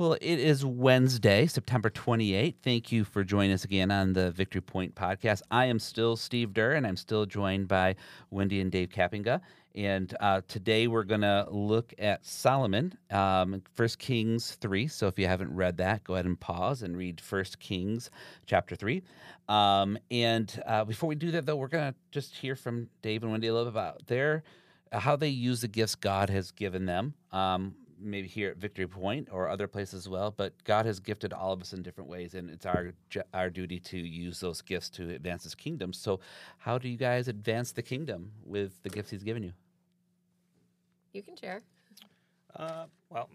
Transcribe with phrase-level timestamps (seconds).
[0.00, 2.54] Well, it is Wednesday, September 28th.
[2.62, 5.42] Thank you for joining us again on the Victory Point podcast.
[5.50, 7.96] I am still Steve Durr, and I'm still joined by
[8.30, 9.42] Wendy and Dave Kappinga.
[9.74, 14.88] And uh, today we're going to look at Solomon, um, 1 Kings 3.
[14.88, 18.10] So if you haven't read that, go ahead and pause and read 1 Kings
[18.46, 19.02] chapter 3.
[19.50, 23.22] Um, and uh, before we do that, though, we're going to just hear from Dave
[23.22, 24.44] and Wendy a little bit about their
[24.92, 27.14] how they use the gifts God has given them.
[27.32, 30.30] Um, maybe here at Victory Point or other places as well.
[30.36, 32.92] But God has gifted all of us in different ways, and it's our
[33.34, 35.92] our duty to use those gifts to advance His kingdom.
[35.92, 36.20] So,
[36.58, 39.52] how do you guys advance the kingdom with the gifts He's given you?
[41.12, 41.62] You can share.
[42.56, 43.28] Uh, well,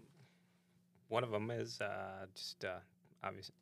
[1.10, 2.80] one of them is uh, just uh,
[3.24, 3.54] obviously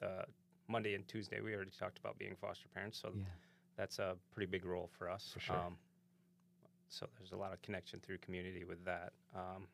[0.00, 0.24] the
[0.68, 1.40] Monday and Tuesday.
[1.40, 3.24] We already talked about being foster parents, so Yeah.
[3.76, 5.30] that's a pretty big role for us.
[5.34, 5.56] For sure.
[5.56, 5.76] Um,
[6.88, 9.12] so there's a lot of connection through community with that.
[9.34, 9.66] Um,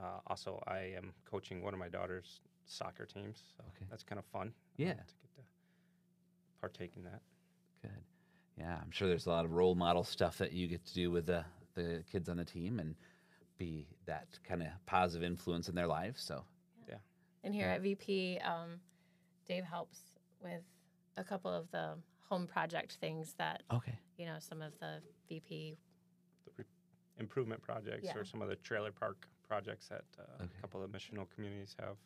[0.00, 3.86] uh, also, I am coaching one of my daughter's soccer teams, so Okay.
[3.90, 4.48] that's kind of fun.
[4.48, 4.92] uh, Yeah.
[4.94, 5.42] to get to
[6.60, 7.22] partake in that.
[7.82, 8.02] Good.
[8.58, 11.10] Yeah, I'm sure there's a lot of role model stuff that you get to do
[11.10, 12.96] with the the kids on the team and
[13.58, 16.22] be that kind of positive influence in their lives.
[16.22, 16.42] So,
[16.88, 16.94] yeah.
[17.44, 18.80] And here at VP, um,
[19.46, 20.00] Dave helps
[20.42, 20.62] with
[21.18, 21.98] a couple of the
[22.30, 23.98] home project things that, okay.
[24.16, 25.76] you know, some of the VP.
[27.16, 28.16] The re- improvement projects Yeah.
[28.16, 30.50] or some of the trailer park projects that uh, Okay.
[30.58, 31.96] a couple of missional communities have.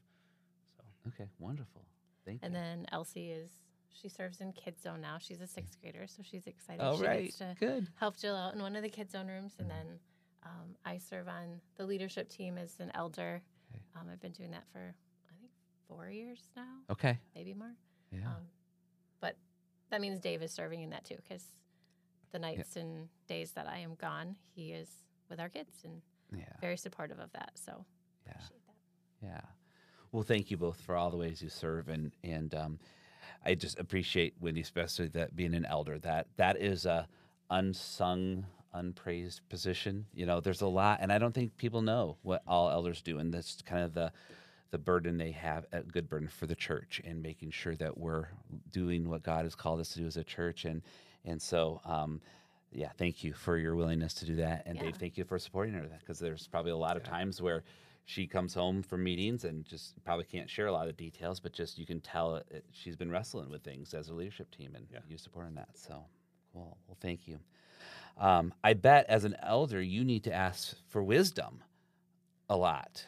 [0.77, 0.85] So.
[1.09, 1.29] Okay.
[1.39, 1.83] Wonderful.
[2.25, 2.47] Thank you.
[2.47, 2.61] And you.
[2.61, 3.51] then Elsie is,
[3.91, 5.19] she serves in Kids Zone now.
[5.19, 6.83] She's a sixth grader, so she's excited.
[6.83, 7.25] All she right.
[7.25, 7.89] gets to Good.
[7.97, 9.55] help Jill out in one of the Kids Zone rooms.
[9.59, 9.99] And then
[10.45, 13.43] um, I serve on the leadership team as an elder.
[13.73, 13.83] Okay.
[13.97, 14.79] Um, I've been doing that for,
[15.29, 15.51] I think,
[15.89, 17.19] four years now, Okay.
[17.35, 17.75] maybe more.
[18.13, 18.27] Yeah.
[18.27, 18.43] Um,
[19.21, 19.37] but
[19.91, 21.45] that means Dave is serving in that too, because
[22.33, 24.89] the nights and days that I am gone, he is
[25.29, 26.01] with our kids and
[26.37, 26.45] yeah.
[26.61, 27.53] very supportive of that.
[27.55, 27.85] So
[28.27, 28.33] Yeah.
[28.33, 29.27] appreciate that.
[29.27, 29.41] Yeah.
[30.13, 32.79] Well, thank you both for all the ways you serve, and and um,
[33.45, 35.99] I just appreciate Wendy, especially that being an elder.
[35.99, 37.07] That that is a
[37.49, 40.07] unsung, unpraised position.
[40.13, 43.19] You know, there's a lot, and I don't think people know what all elders do,
[43.19, 44.13] and that's kind of the
[44.73, 48.29] the burden they have, a good burden for the church, and making sure that we're
[48.71, 50.83] doing what God has called us to do as a church, and
[51.25, 51.81] and so.
[51.85, 52.21] Um,
[52.73, 55.75] yeah, thank you for your willingness to do that, and Dave, thank you for supporting
[55.75, 55.89] her.
[55.99, 57.11] Because there's probably a lot of Yeah.
[57.11, 57.65] times where
[58.05, 61.53] she comes home from meetings and just probably can't share a lot of details, but
[61.53, 64.77] just you can tell it, it- she's been wrestling with things as a leadership team,
[64.77, 65.01] and Yeah.
[65.09, 65.77] you supporting that.
[65.77, 66.05] So,
[66.53, 66.79] cool.
[66.87, 67.41] Well, thank you.
[68.17, 71.65] Um, I bet as an elder, you need to ask for wisdom
[72.49, 73.05] a lot.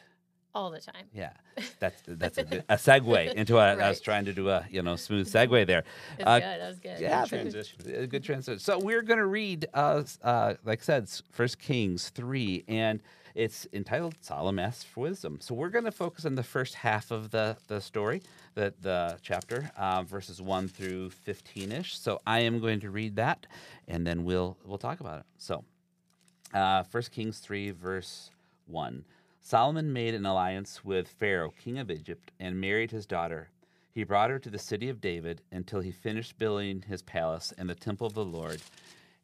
[0.55, 1.05] All the time.
[1.13, 1.31] Yeah,
[1.79, 4.95] that's that's a, a segue into what I was trying to do a you know
[4.95, 5.83] smooth segue there.
[6.19, 6.45] It's Uh, good.
[6.61, 6.99] That was good.
[6.99, 7.95] Yeah, Good transition.
[7.95, 8.59] A good transition.
[8.59, 12.99] So we're going to read, uh, uh, like I said, First Kings three, and
[13.33, 17.09] it's entitled "Solomon asks for wisdom." So we're going to focus on the first half
[17.09, 18.21] of the the story,
[18.53, 21.97] the the chapter, uh, verses one through fifteen ish.
[21.97, 23.47] So I am going to read that,
[23.87, 25.25] and then we'll we'll talk about it.
[25.39, 25.63] So,
[26.53, 28.29] uh, First Kings three, verse
[28.67, 29.03] one.
[29.45, 33.49] Solomon made an alliance with Pharaoh, king of Egypt, and married his daughter.
[33.91, 37.69] He brought her to the city of David until he finished building his palace and
[37.69, 38.61] the temple of the Lord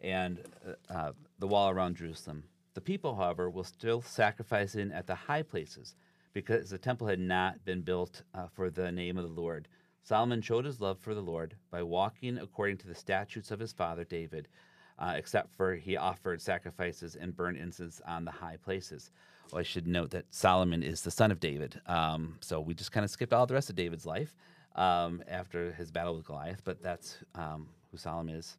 [0.02, 2.44] and uh, uh, the wall around Jerusalem.
[2.74, 5.96] The people, however, were still sacrificing at the high places
[6.34, 9.70] because the temple had not been built uh, for the name of the Lord.
[10.04, 13.72] Solomon showed his love for the Lord by walking according to the statutes of his
[13.72, 14.50] father David,
[15.00, 19.12] uh, except for he offered sacrifices and burned incense on the high places.
[19.52, 21.82] Well, I should note that Solomon is the son of David.
[21.88, 24.36] Um, so we just kind of skipped all the rest of David's life
[24.76, 28.58] um, after his battle with Goliath, but that's um, who Solomon is.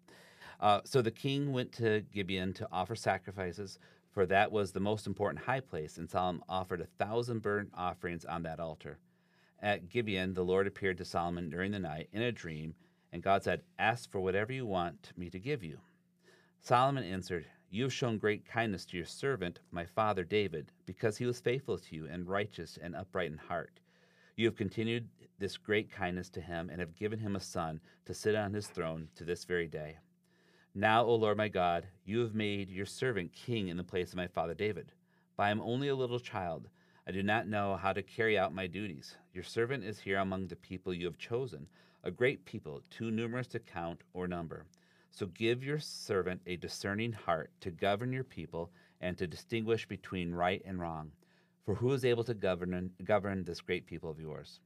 [0.60, 3.78] Uh, so the king went to Gibeon to offer sacrifices,
[4.12, 8.24] for that was the most important high place, and Solomon offered a thousand burnt offerings
[8.24, 8.98] on that altar.
[9.62, 12.74] At Gibeon, the Lord appeared to Solomon during the night in a dream,
[13.12, 15.78] and God said, Ask for whatever you want me to give you.
[16.62, 21.24] Solomon answered, You have shown great kindness to your servant, my father David, because he
[21.24, 23.80] was faithful to you and righteous and upright in heart.
[24.36, 25.08] You have continued
[25.38, 28.66] this great kindness to him and have given him a son to sit on his
[28.66, 29.96] throne to this very day.
[30.74, 34.18] Now, O Lord my God, you have made your servant king in the place of
[34.18, 34.92] my father David.
[35.38, 36.68] But I am only a little child.
[37.08, 39.16] I do not know how to carry out my duties.
[39.32, 41.66] Your servant is here among the people you have chosen,
[42.04, 44.66] a great people, too numerous to count or number.
[45.10, 48.70] So give your servant a discerning heart to govern your people
[49.00, 51.12] and to distinguish between right and wrong.
[51.64, 54.60] For who is able to govern, govern this great people of yours?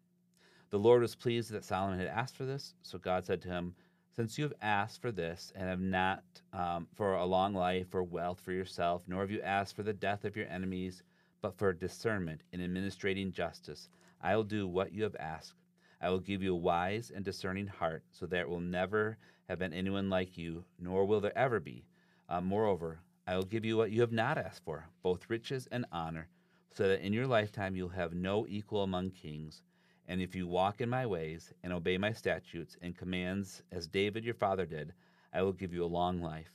[0.70, 3.75] The Lord was pleased that Solomon had asked for this, so God said to him,
[4.11, 8.02] Since you have asked for this, and have not um, for a long life or
[8.02, 11.02] wealth for yourself, nor have you asked for the death of your enemies,
[11.43, 13.88] but for discernment in administrating justice,
[14.20, 15.55] I will do what you have asked.
[16.00, 19.17] I will give you a wise and discerning heart, so that it will never
[19.49, 21.85] have been anyone like you, nor will there ever be.
[22.29, 25.87] Uh, moreover, I will give you what you have not asked for, both riches and
[25.93, 26.29] honor,
[26.70, 29.62] so that in your lifetime you'll have no equal among kings.
[30.06, 34.25] And if you walk in my ways and obey my statutes and commands as David
[34.25, 34.93] your father did,
[35.32, 36.52] I will give you a long life.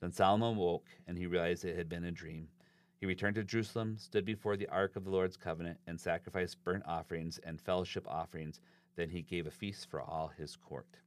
[0.00, 2.48] Then Solomon woke, and he realized it had been a dream.
[2.98, 6.84] He returned to Jerusalem, stood before the ark of the Lord's covenant, and sacrificed burnt
[6.86, 8.60] offerings and fellowship offerings.
[8.96, 10.98] Then he gave a feast for all his court.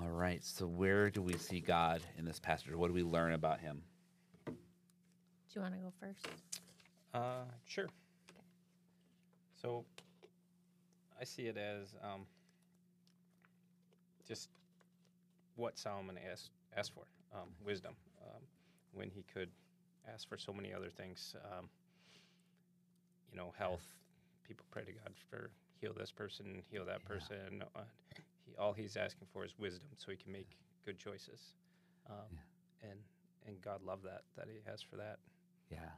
[0.00, 2.74] All right, so where do we see God in this passage?
[2.74, 3.82] What do we learn about him?
[4.46, 4.52] Do
[5.54, 6.28] you want to go first?
[7.12, 7.88] Uh, sure.
[9.60, 9.84] So
[11.20, 12.22] I see it as um,
[14.26, 14.48] just
[15.56, 17.04] what Solomon asked asked for,
[17.34, 17.92] um, wisdom,
[18.26, 18.40] um,
[18.94, 19.50] when he could
[20.12, 21.36] ask for so many other things.
[21.44, 21.68] Um,
[23.30, 23.84] you know, health.
[24.48, 25.50] People pray to God for
[25.80, 27.62] heal this person, heal that person.
[28.52, 31.40] He, all he's asking for is wisdom, so he can make good choices.
[32.08, 32.38] Um,
[32.82, 32.98] And
[33.46, 35.18] and God loved that that he has for that.
[35.70, 35.90] Yeah.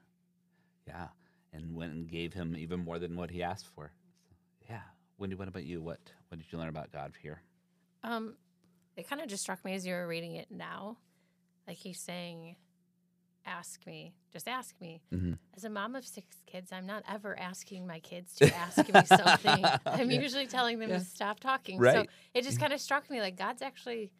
[0.87, 1.09] Yeah.
[1.53, 3.93] And went and gave him even more than what he asked for.
[4.29, 4.35] So,
[4.69, 4.83] yeah.
[5.19, 5.81] Wendy, what about you?
[5.81, 7.43] What what did you learn about God here?
[8.03, 8.35] Um,
[8.97, 10.99] it kind of just struck me as you were reading it now.
[11.67, 12.57] Like he's saying,
[13.46, 15.02] ask me, just ask me.
[15.12, 15.38] Mhm.
[15.56, 19.05] As a mom of six kids, I'm not ever asking my kids to ask me
[19.05, 19.64] something.
[19.87, 20.20] I'm Yeah.
[20.20, 20.99] usually telling them Yeah.
[20.99, 21.79] to stop talking.
[21.79, 22.06] Right.
[22.06, 24.12] So it just kind of struck me like God's actually,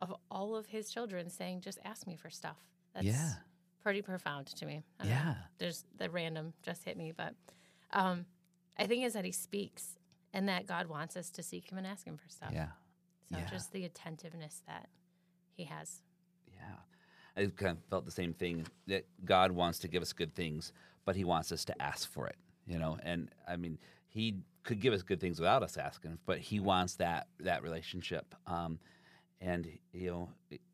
[0.00, 2.58] of all of his children, saying, just ask me for stuff.
[2.92, 3.34] That's Yeah.
[3.80, 4.84] pretty profound to me.
[5.00, 5.18] I don't know.
[5.18, 5.34] Yeah.
[5.58, 7.34] There's the random just hit me, but
[7.92, 8.26] um,
[8.76, 9.96] I think is that he speaks
[10.32, 12.50] and that God wants us to seek him and ask him for stuff.
[12.52, 12.70] Yeah.
[13.30, 13.48] So Yeah.
[13.48, 14.88] just the attentiveness that
[15.52, 16.02] he has.
[17.36, 20.72] I kind of felt the same thing that God wants to give us good things,
[21.04, 22.36] but he wants us to ask for it,
[22.66, 22.98] you know?
[23.02, 23.78] And I mean,
[24.08, 28.34] he could give us good things without us asking, but he wants that that relationship.
[28.46, 28.78] Um,
[29.40, 30.28] and you know,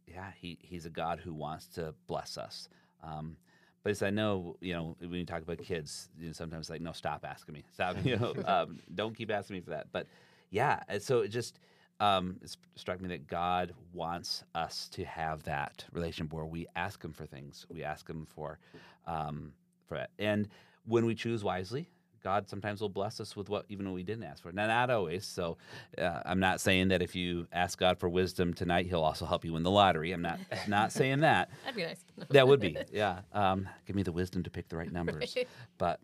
[0.06, 2.68] yeah, he he's a God who wants to bless us.
[3.02, 3.36] Um,
[3.82, 6.80] but as I know, you know, when you talk about kids, you know, sometimes like,
[6.80, 9.88] no, stop asking me, stop, you know, um, don't keep asking me for that.
[9.92, 10.06] But
[10.50, 11.58] yeah, and so it just
[12.02, 17.02] um, it struck me that God wants us to have that relationship where we ask
[17.02, 18.58] Him for things, we ask Him for
[19.06, 19.52] um,
[19.86, 20.48] for it, and
[20.84, 21.88] when we choose wisely.
[22.24, 24.52] God sometimes will bless us with what even when we didn't ask for.
[24.52, 25.26] Now, not always.
[25.26, 25.56] So,
[25.98, 29.44] uh, I'm not saying that if you ask God for wisdom tonight, He'll also help
[29.44, 30.12] you win the lottery.
[30.12, 30.38] I'm not
[30.68, 31.50] not saying that.
[31.64, 32.04] That'd be nice.
[32.28, 33.22] That would be, yeah.
[33.32, 35.34] Um, give me the wisdom to pick the right numbers.
[35.36, 35.48] Right.
[35.78, 35.98] But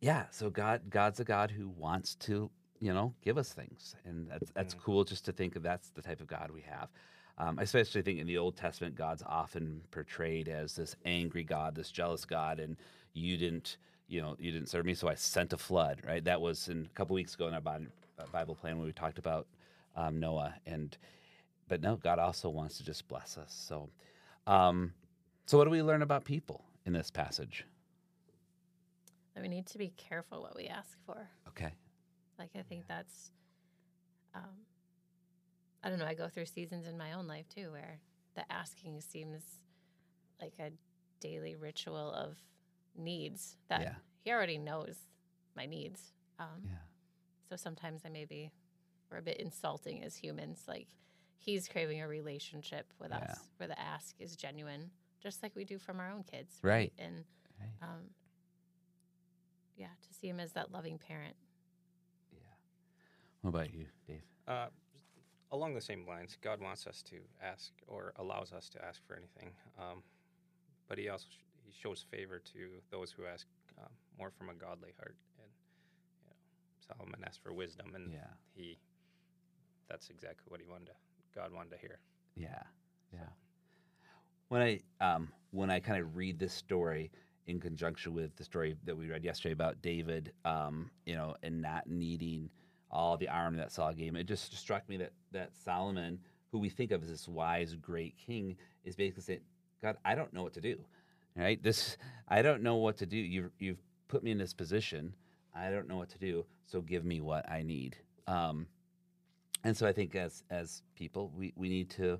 [0.00, 2.50] yeah, so God, God's a God who wants to,
[2.82, 5.04] you know, give us things, and that's that's cool.
[5.04, 6.88] Just to think of that's the type of God we have.
[7.38, 11.76] Um, I especially think in the Old Testament, God's often portrayed as this angry God,
[11.76, 12.76] this jealous God, and
[13.14, 13.76] you didn't,
[14.08, 16.02] you know, you didn't serve me, so I sent a flood.
[16.04, 16.24] Right?
[16.24, 19.18] That was in a couple weeks ago in our uh, Bible plan when we talked
[19.18, 19.46] about
[19.94, 20.98] um, Noah, and
[21.68, 23.54] but no, God also wants to just bless us.
[23.68, 23.90] So,
[24.48, 24.92] um,
[25.46, 27.64] so what do we learn about people in this passage?
[29.36, 31.28] That we need to be careful what we ask for.
[31.46, 31.72] Okay.
[32.38, 33.30] Like I think that's,
[34.34, 34.66] um,
[35.82, 36.06] I don't know.
[36.06, 38.00] I go through seasons in my own life too where
[38.34, 39.42] the asking seems
[40.40, 40.70] like a
[41.20, 42.36] daily ritual of
[42.96, 43.94] needs that Yeah.
[44.24, 44.96] he already knows
[45.54, 46.12] my needs.
[46.38, 46.78] Um, Yeah.
[47.48, 48.50] So sometimes I maybe
[49.10, 50.64] we're a bit insulting as humans.
[50.66, 50.88] Like
[51.36, 53.18] he's craving a relationship with Yeah.
[53.18, 56.58] us where the ask is genuine, just like we do from our own kids.
[56.62, 56.92] Right.
[56.98, 57.24] And
[57.60, 57.70] Right.
[57.82, 58.14] um,
[59.76, 61.36] yeah, to see him as that loving parent.
[63.42, 64.22] What about you, Dave?
[64.46, 64.66] Uh,
[65.50, 69.16] along the same lines, God wants us to ask or allows us to ask for
[69.16, 70.02] anything, um,
[70.88, 73.46] but He also sh- He shows favor to those who ask
[73.78, 75.16] um, more from a godly heart.
[75.38, 75.50] And
[76.22, 76.36] you know,
[76.96, 78.30] Solomon asked for wisdom, and Yeah.
[78.54, 78.78] he
[79.88, 80.92] that's exactly what he wanted to
[81.34, 81.98] God wanted to hear.
[82.36, 82.62] Yeah.
[83.12, 83.28] Yeah.
[84.48, 87.10] When I um when I kind of read this story
[87.46, 91.60] in conjunction with the story that we read yesterday about David, um, you know, and
[91.60, 92.50] not needing
[92.92, 96.18] all the armor that Saul gave him, it just struck me that that Solomon,
[96.50, 99.40] who we think of as this wise, great king, is basically saying,
[99.80, 100.76] God, I don't know what to do.
[101.36, 101.62] Right?
[101.62, 101.96] This
[102.28, 103.16] I don't know what to do.
[103.16, 105.14] You've you've put me in this position.
[105.54, 106.44] I don't know what to do.
[106.66, 107.96] So give me what I need.
[108.26, 108.66] Um,
[109.64, 112.18] and so I think as as people, we we need to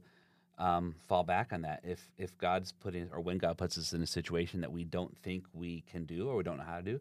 [0.59, 1.81] um, fall back on that.
[1.85, 5.17] If if God's putting or when God puts us in a situation that we don't
[5.19, 7.00] think we can do or we don't know how to do,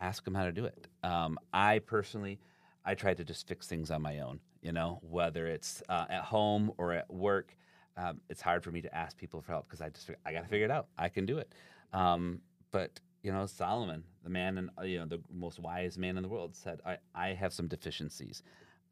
[0.00, 0.86] ask Him how to do it.
[1.02, 2.38] Um, I personally,
[2.84, 4.40] I try to just fix things on my own.
[4.62, 7.56] You know, whether it's uh, at home or at work,
[7.96, 10.42] um, it's hard for me to ask people for help because I just I got
[10.42, 10.88] to figure it out.
[10.96, 11.52] I can do it.
[11.92, 16.22] Um, but you know, Solomon, the man and you know the most wise man in
[16.22, 18.42] the world, said, "I I have some deficiencies.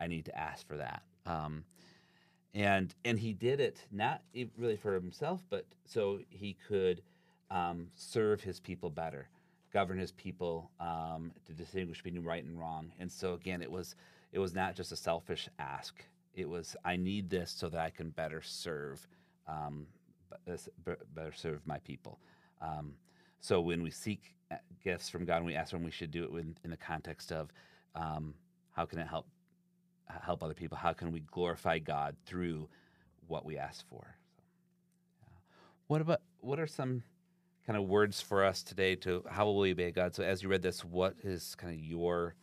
[0.01, 1.65] I need to ask for that." Um,
[2.55, 4.23] and and he did it not
[4.57, 7.03] really for himself, but so he could
[7.51, 9.29] um, serve his people better,
[9.77, 12.91] govern his people um, to distinguish between right and wrong.
[12.99, 13.95] And so again, it was
[14.33, 15.95] it was not just a selfish ask.
[16.33, 19.07] It was I need this so that I can better serve,
[19.47, 19.87] um,
[20.47, 22.19] b- better serve my people.
[22.63, 22.95] Um,
[23.41, 26.25] so when we seek uh, gifts from God, and we ask them, we should do
[26.25, 27.53] it in, in the context of
[27.95, 28.33] um,
[28.73, 29.27] how can it help
[30.09, 30.79] uh, help other people?
[30.79, 32.67] How can we glorify God through
[33.29, 34.17] what we ask for?
[35.21, 35.37] So, yeah.
[35.89, 37.03] What about what are some
[37.67, 40.15] kind of words for us today to how will we obey God?
[40.15, 42.35] So as you read this, what is kind of your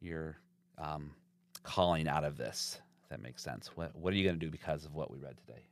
[0.00, 0.38] your
[0.78, 1.12] um,
[1.62, 2.80] calling out of this?
[3.02, 3.68] If that makes sense.
[3.76, 5.62] What what are you going to do because of what we read today?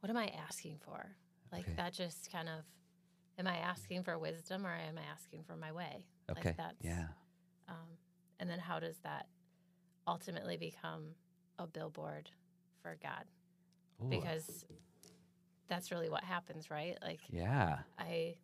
[0.00, 1.16] What am I asking for?
[1.52, 1.74] Like Okay.
[1.76, 2.64] that just kind of
[3.38, 6.04] am I asking for wisdom or am I asking for my way?
[6.30, 6.48] Okay.
[6.48, 7.06] Like that's yeah.
[7.68, 7.88] um,
[8.40, 9.26] and then how does that
[10.06, 11.14] ultimately become
[11.58, 12.30] a billboard
[12.82, 13.24] for God?
[14.02, 14.64] Ooh, Because
[15.68, 16.96] that's really what happens, right?
[17.02, 17.78] Like yeah.
[17.98, 18.36] I,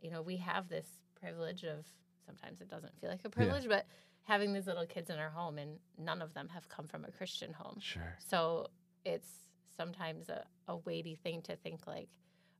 [0.00, 0.86] you know, we have this
[1.20, 1.86] privilege of
[2.26, 3.86] sometimes it doesn't feel like a privilege, but
[4.24, 7.10] having these little kids in our home and none of them have come from a
[7.10, 7.76] Christian home.
[7.80, 8.16] Sure.
[8.18, 8.68] So
[9.04, 9.28] it's
[9.76, 12.08] sometimes a, a weighty thing to think like,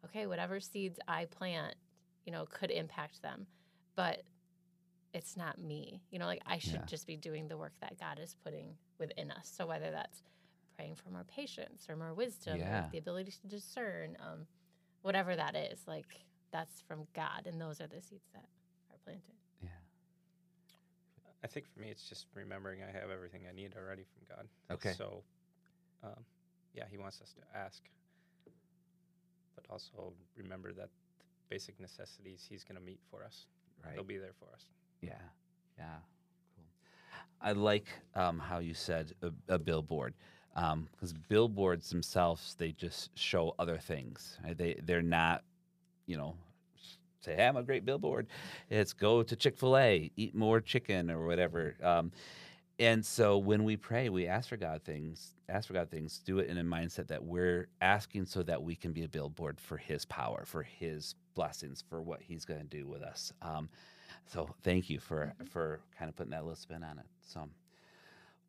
[0.04, 1.74] okay, whatever seeds I plant,
[2.24, 3.46] you know, could impact them.
[3.94, 4.22] But
[5.14, 6.02] it's not me.
[6.10, 6.84] You know, like I should Yeah.
[6.86, 9.52] just be doing the work that God is putting within us.
[9.56, 10.22] So whether that's
[10.82, 12.86] praying for more patience or more wisdom Yeah.
[12.86, 14.46] or the ability to discern, um,
[15.02, 16.06] whatever that is, like
[16.50, 17.46] that's from God.
[17.46, 18.48] And those are the seeds that
[18.90, 19.34] are planted.
[19.62, 19.68] Yeah.
[21.44, 24.48] I think for me, it's just remembering I have everything I need already from God.
[24.72, 24.92] Okay.
[24.92, 25.22] So,
[26.02, 26.24] um,
[26.74, 27.82] yeah, He wants us to ask,
[29.54, 30.88] but also remember that
[31.48, 33.46] basic necessities He's going to meet for us.
[33.84, 33.94] Right.
[33.94, 34.64] He'll be there for us.
[35.00, 35.14] Yeah,
[35.78, 35.98] yeah,
[36.56, 36.64] cool.
[37.40, 40.14] I like um, how you said a, a billboard
[40.54, 44.38] because billboards themselves they just show other things.
[44.44, 44.56] right?
[44.56, 45.42] They they're not,
[46.06, 46.34] you know,
[47.20, 48.26] say hey, I'm a great billboard.
[48.70, 51.76] It's go to Chick Fil A, eat more chicken or whatever.
[51.82, 52.12] Um,
[52.78, 56.38] and so when we pray, we ask for God things, ask for God things, do
[56.38, 59.76] it in a mindset that we're asking so that we can be a billboard for
[59.76, 63.32] His power, for His blessings, for what He's going to do with us.
[63.42, 63.68] Um,
[64.26, 67.06] so thank you for for kind of putting that little spin on it.
[67.20, 67.48] So,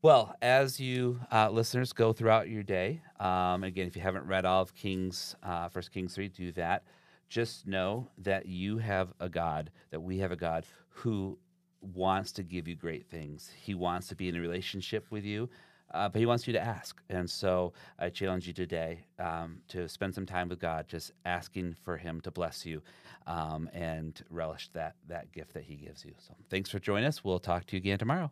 [0.04, 4.44] well, as you uh, listeners go throughout your day, um, again, if you haven't read
[4.44, 6.84] all of Kings, uh, First Kings three, do that.
[7.30, 11.40] Just know that you have a God, that we have a God who
[11.80, 13.50] wants to give you great things.
[13.58, 15.50] He wants to be in a relationship with you,
[15.94, 17.02] uh, but he wants you to ask.
[17.10, 21.78] And so I challenge you today um, to spend some time with God, just asking
[21.82, 22.82] for Him to bless you
[23.26, 26.12] um, and relish that that gift that He gives you.
[26.18, 27.24] So thanks for joining us.
[27.24, 28.32] We'll talk to you again tomorrow.